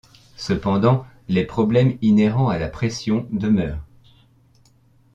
[0.35, 3.85] Cependant les problèmes inhérents à la pression demeurent.